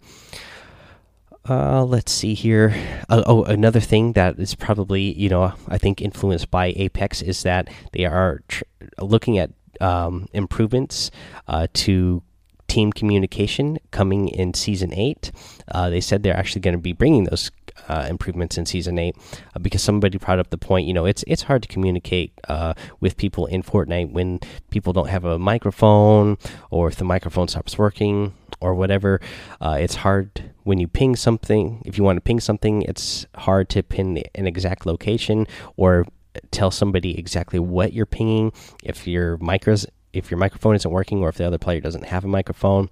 Uh, 1.50 1.83
let's 1.83 2.12
see 2.12 2.35
here. 2.35 2.75
Uh, 3.09 3.24
oh, 3.25 3.44
another 3.44 3.79
thing 3.79 4.13
that 4.13 4.38
is 4.39 4.53
probably 4.56 5.13
you 5.13 5.29
know 5.29 5.53
I 5.67 5.77
think 5.77 6.01
influenced 6.01 6.51
by 6.51 6.74
Apex 6.75 7.21
is 7.21 7.44
that 7.44 7.69
they 7.94 8.06
are 8.06 8.41
looking 9.00 9.38
at 9.38 9.51
um, 9.79 10.27
improvements 10.33 11.09
uh, 11.47 11.67
to 11.74 12.21
team 12.71 12.94
communication 12.94 13.77
coming 13.91 14.29
in 14.29 14.53
season 14.53 14.94
eight. 14.94 15.29
Uh, 15.68 15.89
they 15.89 16.00
said 16.00 16.23
they're 16.23 16.38
actually 16.38 16.62
going 16.62 16.73
to 16.73 16.79
be 16.79 16.94
bringing 16.94 17.25
those 17.25 17.51
uh, 17.89 18.07
improvements 18.09 18.57
in 18.57 18.65
season 18.65 18.97
eight 18.97 19.13
uh, 19.53 19.59
because 19.59 19.83
somebody 19.83 20.18
brought 20.18 20.39
up 20.39 20.50
the 20.51 20.57
point. 20.57 20.88
You 20.88 20.94
know, 20.94 21.06
it's 21.06 21.21
it's 21.27 21.44
hard 21.44 21.62
to 21.63 21.68
communicate 21.68 22.31
uh, 22.47 22.73
with 23.01 23.18
people 23.18 23.45
in 23.45 23.62
Fortnite 23.62 24.13
when 24.13 24.39
people 24.69 24.94
don't 24.94 25.09
have 25.09 25.25
a 25.25 25.38
microphone 25.38 26.38
or 26.69 26.88
if 26.88 26.95
the 26.95 27.03
microphone 27.03 27.50
stops 27.50 27.77
working 27.77 28.33
or 28.62 28.74
whatever. 28.74 29.19
Uh, 29.59 29.77
it's 29.77 29.95
hard 29.95 30.53
when 30.63 30.79
you 30.79 30.88
ping 30.88 31.17
something. 31.17 31.81
If 31.85 31.97
you 31.97 32.06
want 32.06 32.17
to 32.17 32.21
ping 32.21 32.39
something, 32.39 32.83
it's 32.83 33.25
hard 33.35 33.67
to 33.69 33.83
pin 33.83 34.24
an 34.33 34.47
exact 34.47 34.85
location 34.85 35.45
or 35.75 36.06
tell 36.51 36.71
somebody 36.71 37.19
exactly 37.19 37.59
what 37.59 37.91
you're 37.91 38.06
pinging 38.06 38.53
if 38.81 39.06
your 39.06 39.38
micros 39.39 39.85
if 40.13 40.31
your 40.31 40.38
microphone 40.38 40.75
isn't 40.75 40.92
working 40.92 41.19
or 41.19 41.30
if 41.30 41.36
the 41.36 41.46
other 41.46 41.58
player 41.58 41.81
doesn't 41.81 42.06
have 42.06 42.24
a 42.24 42.28
microphone. 42.28 42.90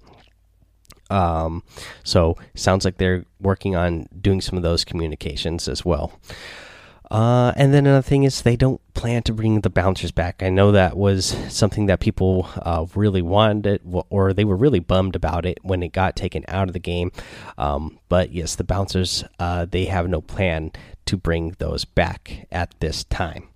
Um, 1.10 1.64
so 2.04 2.36
sounds 2.54 2.84
like 2.84 2.98
they're 2.98 3.24
working 3.40 3.74
on 3.74 4.06
doing 4.20 4.40
some 4.40 4.56
of 4.56 4.62
those 4.62 4.84
communications 4.84 5.68
as 5.68 5.84
well. 5.84 6.18
Uh, 7.10 7.52
and 7.56 7.74
then 7.74 7.86
another 7.86 8.02
thing 8.02 8.22
is 8.22 8.42
they 8.42 8.54
don't 8.54 8.80
plan 8.94 9.20
to 9.24 9.32
bring 9.32 9.62
the 9.62 9.70
bouncers 9.70 10.12
back. 10.12 10.44
I 10.44 10.48
know 10.48 10.70
that 10.70 10.96
was 10.96 11.36
something 11.52 11.86
that 11.86 11.98
people 11.98 12.48
uh, 12.62 12.86
really 12.94 13.20
wanted, 13.20 13.80
or 14.10 14.32
they 14.32 14.44
were 14.44 14.56
really 14.56 14.78
bummed 14.78 15.16
about 15.16 15.44
it 15.44 15.58
when 15.62 15.82
it 15.82 15.92
got 15.92 16.14
taken 16.14 16.44
out 16.46 16.68
of 16.68 16.72
the 16.72 16.78
game. 16.78 17.10
Um, 17.58 17.98
but 18.08 18.30
yes, 18.32 18.54
the 18.54 18.62
bouncers 18.62 19.24
uh, 19.40 19.66
they 19.68 19.86
have 19.86 20.08
no 20.08 20.20
plan 20.20 20.70
to 21.06 21.16
bring 21.16 21.56
those 21.58 21.84
back 21.84 22.46
at 22.52 22.78
this 22.78 23.02
time. 23.02 23.48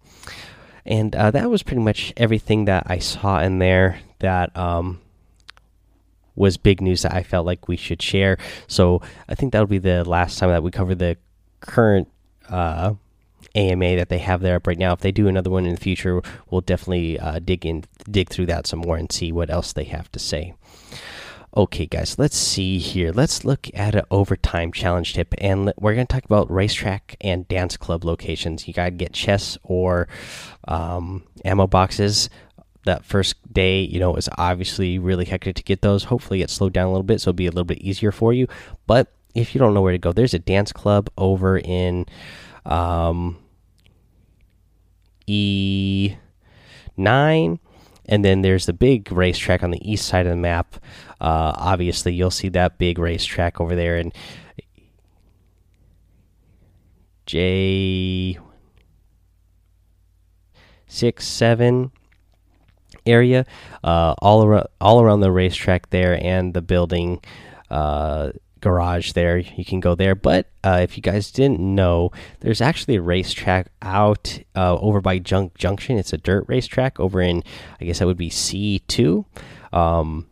And 0.86 1.14
uh, 1.16 1.30
that 1.30 1.50
was 1.50 1.62
pretty 1.62 1.82
much 1.82 2.12
everything 2.16 2.66
that 2.66 2.84
I 2.86 2.98
saw 2.98 3.40
in 3.40 3.58
there 3.58 4.00
that 4.18 4.54
um, 4.56 5.00
was 6.34 6.56
big 6.56 6.80
news 6.80 7.02
that 7.02 7.14
I 7.14 7.22
felt 7.22 7.46
like 7.46 7.68
we 7.68 7.76
should 7.76 8.02
share. 8.02 8.38
So 8.66 9.00
I 9.28 9.34
think 9.34 9.52
that'll 9.52 9.66
be 9.66 9.78
the 9.78 10.04
last 10.04 10.38
time 10.38 10.50
that 10.50 10.62
we 10.62 10.70
cover 10.70 10.94
the 10.94 11.16
current 11.60 12.08
uh, 12.48 12.94
AMA 13.54 13.96
that 13.96 14.08
they 14.08 14.18
have 14.18 14.40
there 14.40 14.56
up 14.56 14.66
right 14.66 14.78
now. 14.78 14.92
If 14.92 15.00
they 15.00 15.12
do 15.12 15.28
another 15.28 15.50
one 15.50 15.64
in 15.64 15.74
the 15.74 15.80
future, 15.80 16.20
we'll 16.50 16.60
definitely 16.60 17.18
uh, 17.18 17.38
dig 17.38 17.64
in, 17.64 17.84
dig 18.10 18.28
through 18.28 18.46
that 18.46 18.66
some 18.66 18.80
more 18.80 18.96
and 18.96 19.10
see 19.10 19.32
what 19.32 19.50
else 19.50 19.72
they 19.72 19.84
have 19.84 20.10
to 20.12 20.18
say. 20.18 20.54
Okay, 21.56 21.86
guys, 21.86 22.18
let's 22.18 22.36
see 22.36 22.78
here. 22.78 23.12
Let's 23.12 23.44
look 23.44 23.70
at 23.74 23.94
an 23.94 24.02
overtime 24.10 24.72
challenge 24.72 25.14
tip, 25.14 25.32
and 25.38 25.72
we're 25.78 25.94
going 25.94 26.04
to 26.04 26.12
talk 26.12 26.24
about 26.24 26.50
racetrack 26.50 27.14
and 27.20 27.46
dance 27.46 27.76
club 27.76 28.02
locations. 28.02 28.66
You 28.66 28.74
got 28.74 28.86
to 28.86 28.90
get 28.90 29.12
chests 29.12 29.56
or 29.62 30.08
um, 30.66 31.22
ammo 31.44 31.68
boxes. 31.68 32.28
That 32.86 33.04
first 33.04 33.36
day, 33.52 33.82
you 33.82 34.00
know, 34.00 34.16
is 34.16 34.28
obviously 34.36 34.98
really 34.98 35.26
hectic 35.26 35.54
to 35.54 35.62
get 35.62 35.80
those. 35.80 36.02
Hopefully, 36.04 36.42
it 36.42 36.50
slowed 36.50 36.72
down 36.72 36.88
a 36.88 36.90
little 36.90 37.04
bit, 37.04 37.20
so 37.20 37.28
it'll 37.30 37.36
be 37.36 37.46
a 37.46 37.50
little 37.50 37.62
bit 37.62 37.78
easier 37.78 38.10
for 38.10 38.32
you. 38.32 38.48
But 38.88 39.12
if 39.36 39.54
you 39.54 39.60
don't 39.60 39.74
know 39.74 39.82
where 39.82 39.92
to 39.92 39.98
go, 39.98 40.12
there's 40.12 40.34
a 40.34 40.40
dance 40.40 40.72
club 40.72 41.08
over 41.16 41.56
in 41.56 42.06
um, 42.66 43.38
E9 45.28 46.18
and 48.06 48.24
then 48.24 48.42
there's 48.42 48.66
the 48.66 48.72
big 48.72 49.10
racetrack 49.10 49.62
on 49.62 49.70
the 49.70 49.90
east 49.90 50.06
side 50.06 50.26
of 50.26 50.30
the 50.30 50.36
map 50.36 50.76
uh, 51.24 51.54
obviously, 51.56 52.12
you'll 52.12 52.30
see 52.30 52.50
that 52.50 52.76
big 52.76 52.98
racetrack 52.98 53.58
over 53.58 53.74
there, 53.74 53.96
and 53.96 54.12
J 57.24 58.38
six 60.86 61.26
seven 61.26 61.92
area, 63.06 63.46
uh, 63.82 64.14
all 64.18 64.44
around 64.44 64.66
all 64.82 65.00
around 65.00 65.20
the 65.20 65.32
racetrack 65.32 65.88
there 65.88 66.22
and 66.22 66.52
the 66.52 66.60
building. 66.60 67.22
Uh, 67.70 68.32
garage 68.64 69.12
there 69.12 69.36
you 69.36 69.64
can 69.64 69.78
go 69.78 69.94
there 69.94 70.14
but 70.14 70.50
uh, 70.64 70.80
if 70.82 70.96
you 70.96 71.02
guys 71.02 71.30
didn't 71.30 71.60
know 71.60 72.10
there's 72.40 72.60
actually 72.62 72.96
a 72.96 73.02
racetrack 73.02 73.68
out 73.82 74.40
uh, 74.56 74.76
over 74.78 75.00
by 75.00 75.18
junk 75.18 75.56
junction 75.58 75.98
it's 75.98 76.12
a 76.12 76.18
dirt 76.18 76.44
racetrack 76.48 76.98
over 76.98 77.20
in 77.20 77.44
i 77.80 77.84
guess 77.84 77.98
that 77.98 78.06
would 78.06 78.16
be 78.16 78.30
c2 78.30 79.24
um, 79.72 80.26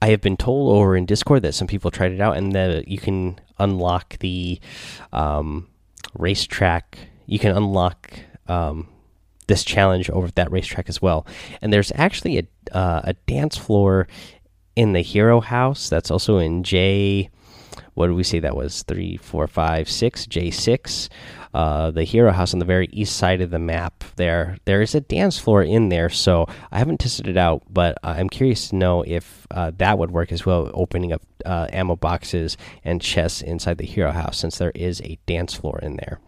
I 0.00 0.10
have 0.10 0.20
been 0.20 0.36
told 0.36 0.76
over 0.76 0.96
in 0.96 1.06
Discord 1.06 1.42
that 1.42 1.54
some 1.54 1.66
people 1.66 1.90
tried 1.90 2.12
it 2.12 2.20
out 2.20 2.36
and 2.36 2.52
that 2.52 2.86
you 2.86 2.98
can 2.98 3.40
unlock 3.58 4.18
the 4.20 4.60
um, 5.12 5.66
racetrack. 6.16 6.98
You 7.26 7.40
can 7.40 7.56
unlock 7.56 8.12
um, 8.46 8.88
this 9.48 9.64
challenge 9.64 10.08
over 10.10 10.30
that 10.32 10.52
racetrack 10.52 10.88
as 10.88 11.02
well. 11.02 11.26
And 11.60 11.72
there's 11.72 11.90
actually 11.96 12.38
a 12.38 12.76
uh, 12.76 13.00
a 13.04 13.14
dance 13.26 13.56
floor 13.56 14.06
in 14.76 14.92
the 14.92 15.00
hero 15.00 15.40
house 15.40 15.88
that's 15.88 16.10
also 16.10 16.38
in 16.38 16.62
J. 16.62 17.30
What 17.94 18.08
did 18.08 18.16
we 18.16 18.22
say 18.22 18.40
that 18.40 18.56
was? 18.56 18.82
Three, 18.82 19.16
four, 19.16 19.46
five, 19.46 19.88
six. 19.90 20.26
J 20.26 20.50
six. 20.50 21.08
Uh, 21.54 21.90
the 21.90 22.04
hero 22.04 22.30
house 22.30 22.52
on 22.52 22.58
the 22.58 22.64
very 22.64 22.88
east 22.92 23.16
side 23.16 23.40
of 23.40 23.50
the 23.50 23.58
map. 23.58 24.04
There, 24.16 24.58
there 24.66 24.82
is 24.82 24.94
a 24.94 25.00
dance 25.00 25.38
floor 25.38 25.62
in 25.62 25.88
there. 25.88 26.10
So 26.10 26.46
I 26.70 26.78
haven't 26.78 26.98
tested 26.98 27.26
it 27.26 27.36
out, 27.36 27.62
but 27.70 27.96
I'm 28.02 28.28
curious 28.28 28.68
to 28.68 28.76
know 28.76 29.02
if 29.02 29.46
uh, 29.50 29.72
that 29.78 29.98
would 29.98 30.10
work 30.10 30.30
as 30.30 30.44
well. 30.44 30.70
Opening 30.74 31.12
up 31.12 31.22
uh, 31.46 31.68
ammo 31.72 31.96
boxes 31.96 32.56
and 32.84 33.00
chests 33.00 33.40
inside 33.40 33.78
the 33.78 33.86
hero 33.86 34.12
house, 34.12 34.38
since 34.38 34.58
there 34.58 34.72
is 34.74 35.00
a 35.00 35.18
dance 35.26 35.54
floor 35.54 35.78
in 35.82 35.96
there. 35.96 36.20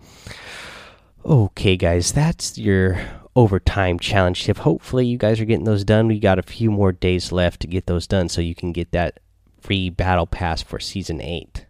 Okay, 1.25 1.77
guys, 1.77 2.13
that's 2.13 2.57
your 2.57 2.99
overtime 3.37 3.99
challenge 3.99 4.45
tip. 4.45 4.57
Hopefully, 4.57 5.07
you 5.07 5.19
guys 5.19 5.39
are 5.39 5.45
getting 5.45 5.67
those 5.67 5.85
done. 5.85 6.09
We 6.09 6.19
got 6.19 6.39
a 6.39 6.43
few 6.43 6.71
more 6.71 6.93
days 6.93 7.31
left 7.31 7.61
to 7.61 7.67
get 7.67 7.87
those 7.87 8.07
done 8.07 8.31
so 8.31 8.41
you 8.41 8.55
can 8.55 8.73
get 8.73 8.93
that 8.93 9.21
free 9.61 9.91
battle 9.91 10.27
pass 10.27 10.63
for 10.63 10.81
season 10.81 11.21
8. 11.21 11.67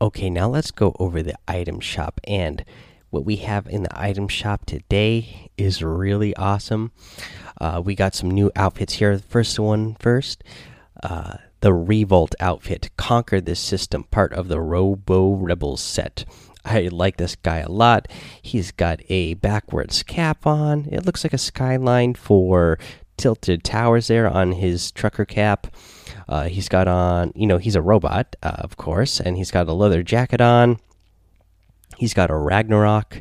Okay, 0.00 0.30
now 0.30 0.48
let's 0.48 0.70
go 0.70 0.94
over 0.98 1.22
the 1.22 1.34
item 1.46 1.80
shop. 1.80 2.20
And 2.24 2.64
what 3.10 3.24
we 3.24 3.36
have 3.36 3.66
in 3.66 3.82
the 3.82 4.00
item 4.00 4.28
shop 4.28 4.64
today 4.64 5.50
is 5.58 5.82
really 5.82 6.34
awesome. 6.36 6.92
Uh, 7.60 7.82
we 7.84 7.94
got 7.94 8.14
some 8.14 8.30
new 8.30 8.50
outfits 8.56 8.94
here. 8.94 9.16
The 9.16 9.22
first 9.22 9.58
one 9.58 9.96
first. 10.00 10.42
Uh, 11.02 11.36
the 11.60 11.74
Revolt 11.74 12.34
outfit. 12.40 12.90
Conquer 12.96 13.40
this 13.40 13.60
system, 13.60 14.04
part 14.04 14.32
of 14.32 14.48
the 14.48 14.60
Robo 14.60 15.34
Rebels 15.34 15.82
set. 15.82 16.24
I 16.64 16.88
like 16.88 17.16
this 17.16 17.36
guy 17.36 17.58
a 17.58 17.68
lot. 17.68 18.08
He's 18.42 18.70
got 18.70 19.00
a 19.08 19.34
backwards 19.34 20.02
cap 20.02 20.46
on. 20.46 20.88
It 20.90 21.04
looks 21.06 21.24
like 21.24 21.32
a 21.32 21.38
skyline 21.38 22.14
for 22.14 22.78
tilted 23.20 23.62
towers 23.62 24.08
there 24.08 24.28
on 24.28 24.52
his 24.52 24.90
trucker 24.90 25.24
cap. 25.24 25.66
Uh, 26.28 26.44
he's 26.44 26.68
got 26.68 26.88
on, 26.88 27.32
you 27.34 27.46
know, 27.46 27.58
he's 27.58 27.76
a 27.76 27.82
robot, 27.82 28.34
uh, 28.42 28.56
of 28.58 28.76
course, 28.76 29.20
and 29.20 29.36
he's 29.36 29.50
got 29.50 29.68
a 29.68 29.72
leather 29.72 30.02
jacket 30.02 30.40
on. 30.40 30.78
He's 31.98 32.14
got 32.14 32.30
a 32.30 32.36
Ragnarok 32.36 33.20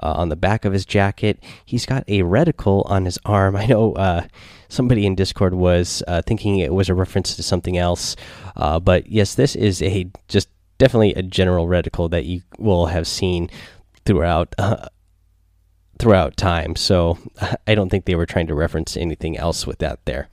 uh, 0.00 0.12
on 0.12 0.28
the 0.28 0.36
back 0.36 0.64
of 0.64 0.72
his 0.72 0.86
jacket. 0.86 1.42
He's 1.64 1.84
got 1.84 2.04
a 2.06 2.20
reticle 2.20 2.88
on 2.88 3.04
his 3.06 3.18
arm. 3.24 3.56
I 3.56 3.66
know 3.66 3.94
uh, 3.94 4.26
somebody 4.68 5.04
in 5.04 5.16
Discord 5.16 5.54
was 5.54 6.02
uh, 6.06 6.22
thinking 6.22 6.58
it 6.58 6.72
was 6.72 6.88
a 6.88 6.94
reference 6.94 7.34
to 7.34 7.42
something 7.42 7.76
else, 7.76 8.14
uh, 8.56 8.78
but 8.78 9.10
yes, 9.10 9.34
this 9.34 9.56
is 9.56 9.82
a 9.82 10.06
just 10.28 10.48
definitely 10.78 11.14
a 11.14 11.22
general 11.22 11.66
reticle 11.66 12.08
that 12.10 12.24
you 12.24 12.42
will 12.58 12.86
have 12.86 13.06
seen 13.06 13.50
throughout 14.06 14.54
throughout 16.00 16.36
time. 16.36 16.76
So 16.76 17.18
I 17.66 17.74
don't 17.74 17.90
think 17.90 18.04
they 18.04 18.14
were 18.14 18.26
trying 18.26 18.46
to 18.48 18.54
reference 18.54 18.96
anything 18.96 19.36
else 19.36 19.66
with 19.66 19.78
that 19.78 20.04
there. 20.04 20.28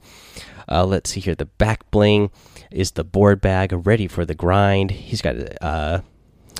Uh, 0.70 0.84
let's 0.84 1.10
see 1.10 1.20
here. 1.20 1.34
The 1.34 1.46
back 1.46 1.90
bling 1.90 2.30
is 2.70 2.92
the 2.92 3.04
board 3.04 3.40
bag, 3.40 3.72
ready 3.86 4.06
for 4.06 4.24
the 4.24 4.34
grind. 4.34 4.90
He's 4.90 5.22
got 5.22 5.36
uh, 5.62 6.00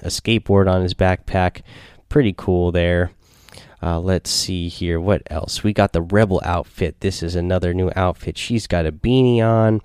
a 0.03 0.09
skateboard 0.09 0.71
on 0.71 0.83
his 0.83 0.95
backpack. 0.95 1.63
Pretty 2.09 2.35
cool 2.37 2.73
there. 2.73 3.11
Uh, 3.83 4.01
let's 4.01 4.31
see 4.31 4.69
here. 4.69 4.99
What 4.99 5.23
else? 5.31 5.63
We 5.63 5.73
got 5.73 5.93
the 5.93 6.03
Rebel 6.03 6.41
outfit. 6.45 7.01
This 7.01 7.23
is 7.23 7.37
another 7.37 7.75
new 7.75 7.93
outfit. 7.95 8.37
She's 8.39 8.67
got 8.67 8.87
a 8.87 8.93
beanie 8.93 9.41
on. 9.41 9.83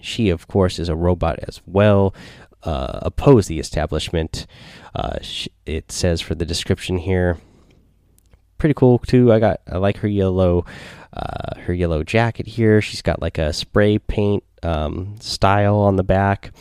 She, 0.00 0.30
of 0.30 0.48
course, 0.48 0.78
is 0.78 0.88
a 0.88 0.96
robot 0.96 1.38
as 1.46 1.60
well 1.64 2.14
uh, 2.62 3.00
oppose 3.02 3.46
the 3.46 3.58
establishment. 3.58 4.46
Uh, 4.94 5.18
it 5.66 5.90
says 5.92 6.20
for 6.20 6.34
the 6.34 6.44
description 6.44 6.98
here. 6.98 7.38
Pretty 8.60 8.74
cool 8.74 8.98
too. 8.98 9.32
I 9.32 9.38
got 9.38 9.62
I 9.66 9.78
like 9.78 9.96
her 9.96 10.08
yellow, 10.08 10.66
uh, 11.14 11.58
her 11.60 11.72
yellow 11.72 12.04
jacket 12.04 12.46
here. 12.46 12.82
She's 12.82 13.00
got 13.00 13.22
like 13.22 13.38
a 13.38 13.54
spray 13.54 13.98
paint 13.98 14.44
um, 14.62 15.16
style 15.18 15.76
on 15.76 15.96
the 15.96 16.02
back. 16.02 16.52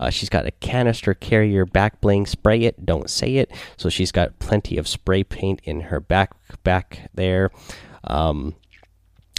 Uh, 0.00 0.08
she's 0.08 0.30
got 0.30 0.46
a 0.46 0.50
canister 0.50 1.12
carrier 1.12 1.66
back 1.66 2.00
bling. 2.00 2.24
Spray 2.24 2.62
it, 2.62 2.86
don't 2.86 3.10
say 3.10 3.36
it. 3.36 3.50
So 3.76 3.90
she's 3.90 4.10
got 4.10 4.38
plenty 4.38 4.78
of 4.78 4.88
spray 4.88 5.24
paint 5.24 5.60
in 5.64 5.82
her 5.82 6.00
back 6.00 6.32
back 6.64 7.10
there. 7.12 7.50
Um, 8.04 8.54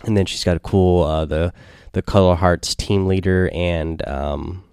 and 0.06 0.16
then 0.16 0.28
she's 0.28 0.44
got 0.44 0.56
a 0.56 0.60
cool 0.60 1.02
uh, 1.02 1.26
the 1.26 1.52
the 1.94 2.04
Color 2.04 2.36
Hearts 2.36 2.76
team 2.76 3.08
leader 3.08 3.50
and 3.56 4.08
um, 4.08 4.64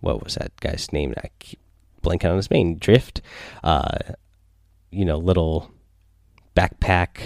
what 0.00 0.24
was 0.24 0.36
that 0.36 0.58
guy's 0.60 0.90
name? 0.90 1.12
I 1.18 1.28
keep 1.38 1.60
blanking 2.02 2.30
on 2.30 2.36
his 2.36 2.50
name. 2.50 2.76
Drift. 2.76 3.20
Uh, 3.62 3.98
you 4.90 5.04
know, 5.04 5.18
little 5.18 5.70
backpack 6.60 7.20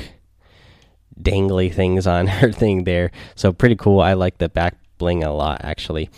dangly 1.21 1.73
things 1.73 2.07
on 2.07 2.27
her 2.39 2.53
thing 2.53 2.85
there. 2.85 3.11
So 3.35 3.53
pretty 3.53 3.77
cool. 3.77 4.01
I 4.01 4.15
like 4.15 4.39
the 4.39 4.49
back 4.49 4.77
bling 4.99 5.25
a 5.25 5.35
lot 5.35 5.61
actually. 5.65 6.09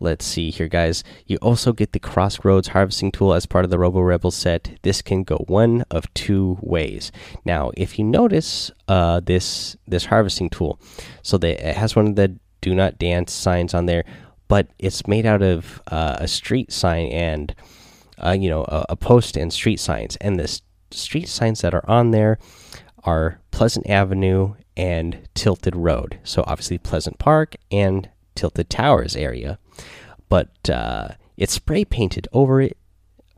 Let's 0.00 0.24
see 0.24 0.50
here 0.50 0.68
guys. 0.68 1.04
You 1.26 1.38
also 1.38 1.72
get 1.72 1.92
the 1.92 2.00
Crossroads 2.00 2.68
harvesting 2.68 3.12
tool 3.12 3.32
as 3.32 3.46
part 3.46 3.64
of 3.64 3.70
the 3.70 3.78
Robo 3.78 4.00
Rebel 4.00 4.30
set. 4.30 4.78
This 4.82 5.00
can 5.00 5.22
go 5.22 5.44
one 5.46 5.84
of 5.90 6.12
two 6.14 6.58
ways. 6.60 7.12
Now, 7.44 7.70
if 7.76 7.98
you 7.98 8.04
notice 8.04 8.70
uh 8.88 9.20
this 9.20 9.76
this 9.86 10.06
harvesting 10.06 10.50
tool, 10.50 10.80
so 11.22 11.38
it 11.42 11.60
has 11.76 11.96
one 11.96 12.08
of 12.08 12.16
the 12.16 12.36
do 12.60 12.74
not 12.74 12.98
dance 12.98 13.32
signs 13.32 13.74
on 13.74 13.86
there 13.86 14.04
but 14.48 14.68
it's 14.78 15.06
made 15.06 15.26
out 15.26 15.42
of 15.42 15.82
uh, 15.88 16.16
a 16.18 16.28
street 16.28 16.72
sign 16.72 17.08
and 17.08 17.54
uh, 18.24 18.36
you 18.38 18.48
know 18.48 18.64
a, 18.68 18.86
a, 18.90 18.96
post 18.96 19.36
and 19.36 19.52
street 19.52 19.78
signs 19.78 20.16
and 20.16 20.38
the 20.38 20.60
street 20.90 21.28
signs 21.28 21.60
that 21.60 21.74
are 21.74 21.88
on 21.88 22.10
there 22.10 22.38
are 23.04 23.40
pleasant 23.50 23.88
avenue 23.88 24.54
and 24.76 25.28
tilted 25.34 25.74
road. 25.74 26.18
So 26.24 26.44
obviously 26.46 26.78
pleasant 26.78 27.18
park 27.18 27.56
and 27.70 28.08
tilted 28.34 28.68
towers 28.68 29.16
area. 29.16 29.58
But 30.28 30.68
uh, 30.68 31.08
it's 31.36 31.54
spray 31.54 31.84
painted 31.84 32.28
over 32.32 32.60
it 32.60 32.76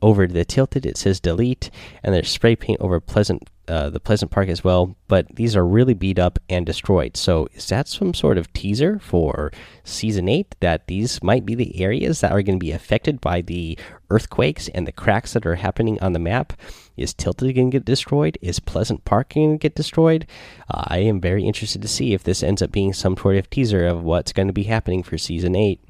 over 0.01 0.29
the 0.29 0.45
tilted 0.45 0.87
it 0.87 0.97
says 0.97 1.19
delete 1.19 1.71
and 2.05 2.15
there's 2.15 2.31
spray 2.31 2.55
paint 2.55 2.81
over 2.81 3.01
pleasant 3.01 3.51
uh, 3.69 3.91
the 3.91 4.01
pleasant 4.01 4.31
park 4.31 4.49
as 4.49 4.65
well 4.65 4.97
but 5.09 5.35
these 5.35 5.57
are 5.57 5.67
really 5.67 5.95
beat 5.95 6.19
up 6.19 6.39
and 6.49 6.67
destroyed. 6.67 7.17
So 7.17 7.49
is 7.55 7.67
that 7.69 7.89
some 7.89 8.15
sort 8.15 8.39
of 8.39 8.53
teaser 8.53 8.99
for 8.99 9.51
season 9.83 10.29
8 10.29 10.55
that 10.61 10.87
these 10.87 11.23
might 11.23 11.47
be 11.47 11.55
the 11.55 11.81
areas 11.81 12.21
that 12.21 12.31
are 12.31 12.43
going 12.43 12.59
to 12.59 12.65
be 12.65 12.73
affected 12.73 13.21
by 13.21 13.41
the 13.41 13.79
earthquakes 14.11 14.69
and 14.69 14.87
the 14.87 14.93
cracks 14.93 15.33
that 15.33 15.47
are 15.47 15.57
happening 15.57 15.99
on 16.01 16.13
the 16.13 16.19
map? 16.19 16.53
Is 16.97 17.15
tilted 17.15 17.55
going 17.55 17.71
to 17.71 17.79
get 17.79 17.85
destroyed? 17.85 18.39
Is 18.43 18.61
pleasant 18.61 19.05
park 19.05 19.35
going 19.35 19.53
to 19.53 19.59
get 19.59 19.75
destroyed? 19.75 20.27
Uh, 20.71 20.85
i 20.89 20.99
am 20.99 21.21
very 21.21 21.45
interested 21.45 21.81
to 21.83 21.89
see 21.89 22.13
if 22.13 22.23
this 22.23 22.43
ends 22.43 22.61
up 22.61 22.71
being 22.71 22.93
some 22.93 23.17
sort 23.17 23.37
of 23.37 23.49
teaser 23.49 23.87
of 23.87 24.03
what's 24.03 24.33
going 24.33 24.49
to 24.49 24.55
be 24.55 24.65
happening 24.65 25.03
for 25.03 25.17
season 25.17 25.57
8 25.57 25.81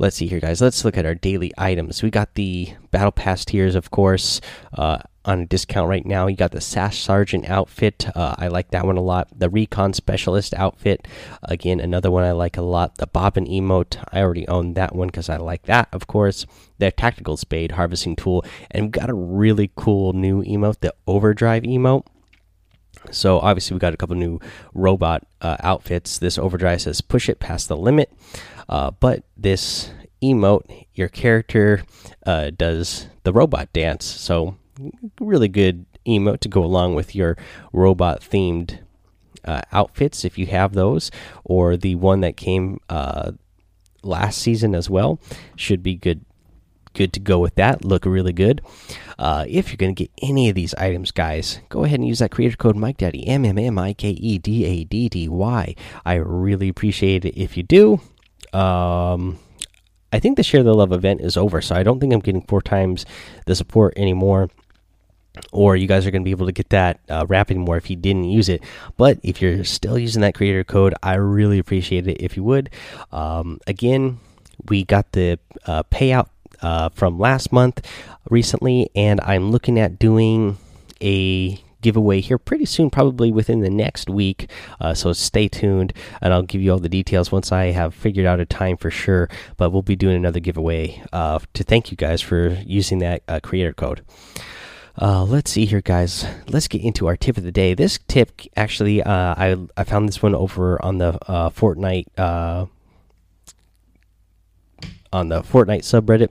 let's 0.00 0.14
see 0.14 0.28
here, 0.28 0.38
guys. 0.38 0.60
Let's 0.60 0.84
look 0.84 0.96
at 0.96 1.04
our 1.04 1.16
daily 1.16 1.52
items. 1.58 2.04
We 2.04 2.10
got 2.10 2.34
the 2.34 2.72
battle 2.92 3.10
pass 3.10 3.44
tiers, 3.44 3.74
of 3.74 3.90
course, 3.90 4.40
uh, 4.74 4.98
on 5.28 5.40
a 5.40 5.46
discount 5.46 5.88
right 5.88 6.04
now. 6.04 6.26
You 6.26 6.36
got 6.36 6.52
the 6.52 6.60
Sash 6.60 7.00
Sergeant 7.00 7.48
outfit. 7.48 8.06
Uh, 8.16 8.34
I 8.38 8.48
like 8.48 8.70
that 8.70 8.86
one 8.86 8.96
a 8.96 9.02
lot. 9.02 9.28
The 9.38 9.50
Recon 9.50 9.92
Specialist 9.92 10.54
outfit, 10.54 11.06
again, 11.42 11.80
another 11.80 12.10
one 12.10 12.24
I 12.24 12.32
like 12.32 12.56
a 12.56 12.62
lot. 12.62 12.96
The 12.96 13.06
Bobbin 13.06 13.46
emote, 13.46 14.02
I 14.10 14.20
already 14.20 14.48
own 14.48 14.74
that 14.74 14.94
one 14.94 15.08
because 15.08 15.28
I 15.28 15.36
like 15.36 15.64
that, 15.64 15.88
of 15.92 16.06
course. 16.06 16.46
The 16.78 16.90
Tactical 16.90 17.36
Spade 17.36 17.72
harvesting 17.72 18.16
tool, 18.16 18.44
and 18.70 18.86
we've 18.86 18.92
got 18.92 19.10
a 19.10 19.14
really 19.14 19.70
cool 19.76 20.14
new 20.14 20.42
emote, 20.42 20.80
the 20.80 20.94
Overdrive 21.06 21.64
emote. 21.64 22.06
So 23.10 23.38
obviously 23.38 23.74
we 23.74 23.80
got 23.80 23.94
a 23.94 23.96
couple 23.96 24.16
new 24.16 24.40
robot 24.74 25.26
uh, 25.40 25.56
outfits. 25.60 26.18
This 26.18 26.36
overdrive 26.36 26.82
says 26.82 27.00
push 27.00 27.28
it 27.28 27.38
past 27.38 27.68
the 27.68 27.76
limit. 27.76 28.12
Uh, 28.68 28.90
but 28.90 29.22
this 29.36 29.90
emote, 30.22 30.86
your 30.94 31.08
character 31.08 31.84
uh, 32.26 32.50
does 32.50 33.06
the 33.22 33.32
robot 33.32 33.72
dance. 33.72 34.04
So, 34.04 34.56
really 35.20 35.48
good 35.48 35.86
emote 36.06 36.40
to 36.40 36.48
go 36.48 36.64
along 36.64 36.94
with 36.94 37.14
your 37.14 37.36
robot 37.72 38.20
themed 38.20 38.78
uh, 39.44 39.62
outfits 39.72 40.24
if 40.24 40.38
you 40.38 40.46
have 40.46 40.72
those, 40.72 41.10
or 41.44 41.76
the 41.76 41.94
one 41.94 42.20
that 42.20 42.36
came 42.36 42.80
uh, 42.88 43.32
last 44.02 44.38
season 44.38 44.74
as 44.74 44.90
well. 44.90 45.20
Should 45.56 45.82
be 45.82 45.94
good. 45.94 46.24
Good 46.94 47.12
to 47.12 47.20
go 47.20 47.38
with 47.38 47.54
that. 47.56 47.84
Look 47.84 48.04
really 48.06 48.32
good. 48.32 48.60
Uh, 49.18 49.44
if 49.46 49.68
you're 49.68 49.76
going 49.76 49.94
to 49.94 50.04
get 50.04 50.10
any 50.20 50.48
of 50.48 50.56
these 50.56 50.74
items, 50.74 51.12
guys, 51.12 51.60
go 51.68 51.84
ahead 51.84 52.00
and 52.00 52.08
use 52.08 52.18
that 52.18 52.30
creator 52.30 52.56
code 52.56 52.76
Mike 52.76 52.96
Daddy 52.96 53.26
M 53.26 53.44
M 53.44 53.58
M 53.58 53.78
I 53.78 53.92
K 53.92 54.10
E 54.10 54.38
D 54.38 54.64
A 54.64 54.84
D 54.84 55.08
D 55.08 55.28
Y. 55.28 55.74
I 56.04 56.14
really 56.14 56.68
appreciate 56.68 57.24
it 57.24 57.36
if 57.40 57.56
you 57.56 57.62
do. 57.62 58.00
Um, 58.52 59.38
I 60.12 60.18
think 60.18 60.36
the 60.36 60.42
share 60.42 60.62
the 60.62 60.74
love 60.74 60.92
event 60.92 61.20
is 61.20 61.36
over, 61.36 61.60
so 61.60 61.76
I 61.76 61.82
don't 61.82 62.00
think 62.00 62.12
I'm 62.12 62.20
getting 62.20 62.42
four 62.42 62.62
times 62.62 63.04
the 63.46 63.54
support 63.54 63.92
anymore. 63.96 64.48
Or 65.52 65.76
you 65.76 65.86
guys 65.86 66.06
are 66.06 66.10
going 66.10 66.22
to 66.22 66.24
be 66.24 66.30
able 66.30 66.46
to 66.46 66.52
get 66.52 66.70
that 66.70 67.00
uh, 67.08 67.26
rapid 67.28 67.56
more 67.56 67.76
if 67.76 67.90
you 67.90 67.96
didn't 67.96 68.24
use 68.24 68.48
it. 68.48 68.62
But 68.96 69.18
if 69.22 69.40
you're 69.40 69.64
still 69.64 69.98
using 69.98 70.22
that 70.22 70.34
creator 70.34 70.64
code, 70.64 70.94
I 71.02 71.14
really 71.14 71.58
appreciate 71.58 72.06
it 72.06 72.22
if 72.22 72.36
you 72.36 72.44
would. 72.44 72.70
Um, 73.12 73.60
again, 73.66 74.20
we 74.68 74.84
got 74.84 75.12
the 75.12 75.38
uh, 75.66 75.84
payout 75.84 76.28
uh, 76.62 76.88
from 76.90 77.18
last 77.18 77.52
month 77.52 77.86
recently, 78.30 78.90
and 78.94 79.20
I'm 79.20 79.50
looking 79.50 79.78
at 79.78 79.98
doing 79.98 80.58
a 81.00 81.62
giveaway 81.80 82.20
here 82.20 82.38
pretty 82.38 82.64
soon, 82.64 82.90
probably 82.90 83.30
within 83.30 83.60
the 83.60 83.70
next 83.70 84.10
week. 84.10 84.50
Uh, 84.80 84.94
so 84.94 85.12
stay 85.12 85.48
tuned, 85.48 85.92
and 86.20 86.32
I'll 86.32 86.42
give 86.42 86.60
you 86.60 86.72
all 86.72 86.78
the 86.78 86.88
details 86.88 87.30
once 87.30 87.52
I 87.52 87.66
have 87.66 87.94
figured 87.94 88.26
out 88.26 88.40
a 88.40 88.46
time 88.46 88.76
for 88.76 88.90
sure. 88.90 89.28
But 89.56 89.70
we'll 89.70 89.82
be 89.82 89.96
doing 89.96 90.16
another 90.16 90.40
giveaway 90.40 91.02
uh, 91.12 91.38
to 91.54 91.62
thank 91.62 91.90
you 91.90 91.96
guys 91.96 92.20
for 92.20 92.48
using 92.66 92.98
that 92.98 93.22
uh, 93.28 93.40
creator 93.40 93.72
code. 93.72 94.02
Uh, 95.00 95.22
let's 95.22 95.52
see 95.52 95.64
here, 95.64 95.80
guys. 95.80 96.26
Let's 96.48 96.66
get 96.66 96.82
into 96.82 97.06
our 97.06 97.16
tip 97.16 97.36
of 97.36 97.44
the 97.44 97.52
day. 97.52 97.72
This 97.72 98.00
tip, 98.08 98.40
actually, 98.56 99.00
uh, 99.00 99.34
I 99.36 99.56
I 99.76 99.84
found 99.84 100.08
this 100.08 100.22
one 100.22 100.34
over 100.34 100.84
on 100.84 100.98
the 100.98 101.16
uh, 101.30 101.50
Fortnite 101.50 102.06
uh, 102.18 102.66
on 105.12 105.28
the 105.28 105.42
Fortnite 105.42 105.84
subreddit, 105.84 106.30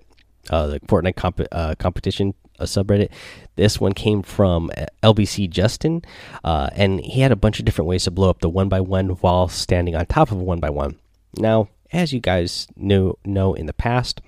uh, 0.49 0.67
the 0.67 0.79
Fortnite 0.81 1.15
comp 1.15 1.39
uh, 1.49 1.75
competition 1.79 2.33
subreddit. 2.59 3.09
This 3.55 3.79
one 3.79 3.93
came 3.93 4.21
from 4.21 4.69
LBC 5.01 5.49
Justin, 5.49 6.03
and 6.43 6.99
he 6.99 7.21
had 7.21 7.31
a 7.31 7.37
bunch 7.37 7.59
of 7.59 7.65
different 7.65 7.87
ways 7.87 8.03
to 8.03 8.11
blow 8.11 8.29
up 8.29 8.41
the 8.41 8.49
one 8.49 8.67
by 8.67 8.81
one 8.81 9.11
while 9.21 9.47
standing 9.47 9.95
on 9.95 10.05
top 10.07 10.29
of 10.29 10.41
a 10.41 10.43
one 10.43 10.59
by 10.59 10.69
one. 10.69 10.99
Now, 11.37 11.69
as 11.93 12.11
you 12.11 12.19
guys 12.19 12.67
know 12.75 13.17
know 13.23 13.53
in 13.53 13.65
the 13.65 13.73
past, 13.73 14.19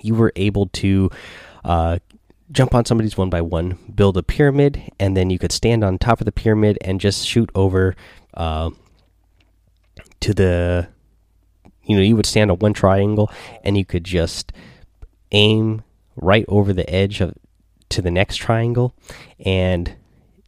you 0.00 0.16
were 0.16 0.32
able 0.34 0.66
to 0.72 1.08
jump 2.50 2.74
on 2.74 2.84
somebody's 2.84 3.16
one 3.16 3.30
by 3.30 3.40
one, 3.40 3.78
build 3.94 4.16
a 4.16 4.22
pyramid, 4.22 4.90
and 4.98 5.16
then 5.16 5.30
you 5.30 5.38
could 5.38 5.52
stand 5.52 5.82
on 5.82 5.98
top 5.98 6.20
of 6.20 6.24
the 6.24 6.32
pyramid 6.32 6.78
and 6.80 7.00
just 7.00 7.26
shoot 7.26 7.50
over 7.54 7.94
uh, 8.34 8.70
to 10.20 10.34
the. 10.34 10.88
You 11.86 11.96
know, 11.96 12.02
you 12.02 12.16
would 12.16 12.24
stand 12.24 12.50
on 12.50 12.58
one 12.60 12.72
triangle 12.72 13.30
and 13.62 13.76
you 13.76 13.84
could 13.84 14.04
just 14.04 14.52
aim 15.32 15.82
right 16.16 16.46
over 16.48 16.72
the 16.72 16.88
edge 16.88 17.20
of 17.20 17.34
to 17.90 18.00
the 18.00 18.10
next 18.10 18.36
triangle, 18.36 18.94
and 19.38 19.94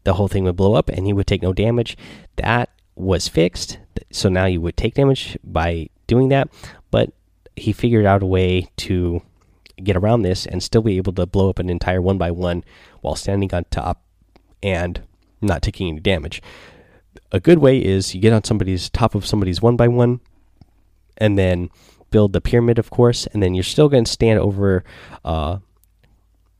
the 0.04 0.14
whole 0.14 0.28
thing 0.28 0.44
would 0.44 0.56
blow 0.56 0.74
up, 0.74 0.88
and 0.88 1.06
he 1.06 1.12
would 1.12 1.26
take 1.26 1.42
no 1.42 1.52
damage. 1.52 1.96
That 2.36 2.70
was 2.94 3.28
fixed, 3.28 3.78
so 4.10 4.28
now 4.28 4.46
you 4.46 4.60
would 4.60 4.76
take 4.76 4.94
damage 4.94 5.36
by 5.44 5.90
doing 6.06 6.30
that, 6.30 6.48
but 6.90 7.12
he 7.54 7.72
figured 7.72 8.06
out 8.06 8.22
a 8.22 8.26
way 8.26 8.68
to 8.76 9.22
get 9.82 9.96
around 9.96 10.22
this 10.22 10.46
and 10.46 10.62
still 10.62 10.82
be 10.82 10.96
able 10.96 11.12
to 11.12 11.26
blow 11.26 11.50
up 11.50 11.58
an 11.58 11.68
entire 11.68 12.00
one 12.00 12.18
by 12.18 12.30
one 12.30 12.64
while 13.00 13.14
standing 13.14 13.52
on 13.54 13.64
top 13.70 14.02
and 14.62 15.02
not 15.40 15.62
taking 15.62 15.88
any 15.88 16.00
damage. 16.00 16.42
A 17.32 17.40
good 17.40 17.58
way 17.58 17.82
is 17.82 18.14
you 18.14 18.20
get 18.20 18.32
on 18.32 18.44
somebody's 18.44 18.88
top 18.88 19.14
of 19.14 19.26
somebody's 19.26 19.60
one 19.60 19.76
by 19.76 19.88
one 19.88 20.20
and 21.18 21.38
then 21.38 21.70
build 22.10 22.32
the 22.32 22.40
pyramid, 22.40 22.78
of 22.78 22.90
course, 22.90 23.26
and 23.28 23.42
then 23.42 23.54
you're 23.54 23.64
still 23.64 23.88
going 23.88 24.04
to 24.04 24.10
stand 24.10 24.38
over. 24.38 24.84
Uh, 25.24 25.58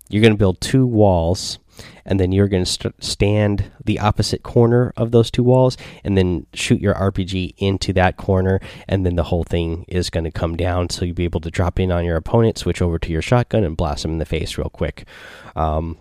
you're 0.08 0.22
going 0.22 0.34
to 0.34 0.38
build 0.38 0.60
two 0.60 0.86
walls, 0.86 1.58
and 2.04 2.18
then 2.18 2.32
you're 2.32 2.48
going 2.48 2.64
to 2.64 2.70
st 2.70 3.04
stand 3.04 3.70
the 3.84 3.98
opposite 3.98 4.42
corner 4.42 4.92
of 4.96 5.10
those 5.10 5.30
two 5.30 5.42
walls, 5.42 5.76
and 6.04 6.16
then 6.16 6.46
shoot 6.52 6.80
your 6.80 6.94
RPG 6.94 7.54
into 7.58 7.92
that 7.92 8.16
corner, 8.16 8.60
and 8.88 9.04
then 9.04 9.16
the 9.16 9.24
whole 9.24 9.44
thing 9.44 9.84
is 9.88 10.10
going 10.10 10.24
to 10.24 10.30
come 10.30 10.56
down. 10.56 10.90
So 10.90 11.04
you'll 11.04 11.14
be 11.14 11.24
able 11.24 11.40
to 11.40 11.50
drop 11.50 11.78
in 11.78 11.90
on 11.90 12.04
your 12.04 12.16
opponent, 12.16 12.58
switch 12.58 12.82
over 12.82 12.98
to 12.98 13.12
your 13.12 13.22
shotgun, 13.22 13.64
and 13.64 13.76
blast 13.76 14.02
them 14.02 14.12
in 14.12 14.18
the 14.18 14.24
face 14.24 14.58
real 14.58 14.70
quick. 14.70 15.06
Um, 15.54 15.98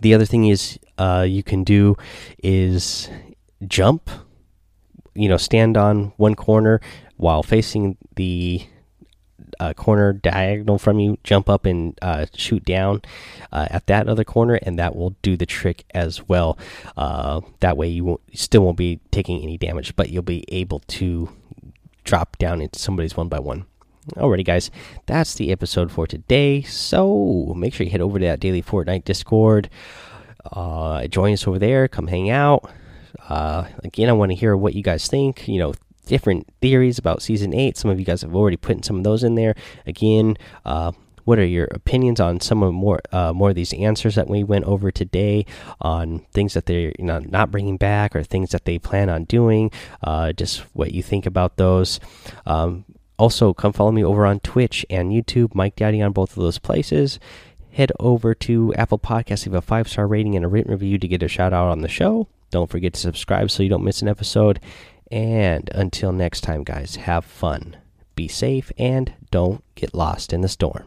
the 0.00 0.14
other 0.14 0.24
thing 0.24 0.46
is 0.46 0.78
uh, 0.98 1.24
you 1.28 1.42
can 1.42 1.64
do 1.64 1.96
is 2.42 3.08
jump 3.66 4.08
you 5.18 5.28
know 5.28 5.36
stand 5.36 5.76
on 5.76 6.12
one 6.16 6.34
corner 6.36 6.80
while 7.16 7.42
facing 7.42 7.96
the 8.14 8.64
uh, 9.60 9.72
corner 9.74 10.12
diagonal 10.12 10.78
from 10.78 10.98
you 10.98 11.18
jump 11.24 11.48
up 11.48 11.66
and 11.66 11.98
uh, 12.02 12.26
shoot 12.34 12.64
down 12.64 13.02
uh, 13.52 13.66
at 13.70 13.86
that 13.86 14.08
other 14.08 14.24
corner 14.24 14.58
and 14.62 14.78
that 14.78 14.94
will 14.94 15.16
do 15.22 15.36
the 15.36 15.46
trick 15.46 15.84
as 15.94 16.28
well 16.28 16.58
uh, 16.96 17.40
that 17.60 17.76
way 17.76 17.88
you 17.88 18.04
won't 18.04 18.20
still 18.32 18.62
won't 18.62 18.76
be 18.76 19.00
taking 19.10 19.42
any 19.42 19.56
damage 19.56 19.94
but 19.96 20.10
you'll 20.10 20.22
be 20.22 20.44
able 20.48 20.80
to 20.80 21.28
drop 22.04 22.38
down 22.38 22.60
into 22.60 22.78
somebody's 22.78 23.16
one 23.16 23.28
by 23.28 23.38
one 23.38 23.66
Alrighty, 24.16 24.44
guys, 24.44 24.70
that's 25.04 25.34
the 25.34 25.52
episode 25.52 25.92
for 25.92 26.06
today. 26.06 26.62
So 26.62 27.52
make 27.54 27.74
sure 27.74 27.84
you 27.84 27.90
head 27.90 28.00
over 28.00 28.18
to 28.18 28.24
that 28.24 28.40
daily 28.40 28.62
Fortnite 28.62 29.04
Discord. 29.04 29.68
Uh, 30.50 31.06
join 31.08 31.34
us 31.34 31.46
over 31.46 31.58
there. 31.58 31.88
Come 31.88 32.06
hang 32.06 32.30
out. 32.30 32.70
Uh, 33.28 33.66
again, 33.84 34.08
I 34.08 34.12
want 34.12 34.30
to 34.30 34.36
hear 34.36 34.56
what 34.56 34.74
you 34.74 34.82
guys 34.82 35.08
think. 35.08 35.46
You 35.46 35.58
know, 35.58 35.74
different 36.08 36.48
theories 36.60 36.98
about 36.98 37.22
season 37.22 37.54
eight. 37.54 37.76
Some 37.76 37.90
of 37.90 38.00
you 38.00 38.06
guys 38.06 38.22
have 38.22 38.34
already 38.34 38.56
put 38.56 38.84
some 38.84 38.96
of 38.96 39.04
those 39.04 39.22
in 39.22 39.36
there. 39.36 39.54
Again, 39.86 40.36
uh, 40.64 40.92
what 41.24 41.38
are 41.38 41.44
your 41.44 41.68
opinions 41.72 42.20
on 42.20 42.40
some 42.40 42.62
of 42.62 42.72
more 42.72 43.00
uh, 43.12 43.34
more 43.34 43.50
of 43.50 43.54
these 43.54 43.74
answers 43.74 44.14
that 44.14 44.28
we 44.28 44.42
went 44.42 44.64
over 44.64 44.90
today 44.90 45.44
on 45.80 46.20
things 46.32 46.54
that 46.54 46.64
they're 46.64 46.92
you 46.98 47.04
know, 47.04 47.18
not 47.18 47.50
bringing 47.50 47.76
back 47.76 48.16
or 48.16 48.22
things 48.24 48.50
that 48.50 48.64
they 48.64 48.78
plan 48.78 49.10
on 49.10 49.24
doing? 49.24 49.70
Uh, 50.02 50.32
just 50.32 50.60
what 50.72 50.92
you 50.92 51.02
think 51.02 51.26
about 51.26 51.56
those. 51.56 52.00
Um, 52.46 52.86
also, 53.18 53.52
come 53.52 53.74
follow 53.74 53.92
me 53.92 54.02
over 54.02 54.24
on 54.24 54.40
Twitch 54.40 54.86
and 54.88 55.12
YouTube, 55.12 55.54
Mike 55.54 55.76
Daddy 55.76 56.00
on 56.00 56.12
both 56.12 56.30
of 56.30 56.42
those 56.42 56.58
places. 56.58 57.20
Head 57.72 57.92
over 58.00 58.34
to 58.34 58.72
Apple 58.74 58.98
Podcasts, 58.98 59.44
leave 59.44 59.54
a 59.54 59.60
five 59.60 59.86
star 59.86 60.06
rating 60.06 60.34
and 60.34 60.46
a 60.46 60.48
written 60.48 60.72
review 60.72 60.96
to 60.96 61.06
get 61.06 61.22
a 61.22 61.28
shout 61.28 61.52
out 61.52 61.68
on 61.68 61.82
the 61.82 61.88
show. 61.88 62.26
Don't 62.50 62.70
forget 62.70 62.94
to 62.94 63.00
subscribe 63.00 63.50
so 63.50 63.62
you 63.62 63.68
don't 63.68 63.84
miss 63.84 64.00
an 64.00 64.08
episode. 64.08 64.60
And 65.10 65.70
until 65.74 66.12
next 66.12 66.42
time, 66.42 66.64
guys, 66.64 66.96
have 66.96 67.24
fun, 67.24 67.76
be 68.14 68.28
safe, 68.28 68.70
and 68.76 69.12
don't 69.30 69.64
get 69.74 69.94
lost 69.94 70.32
in 70.32 70.42
the 70.42 70.48
storm. 70.48 70.84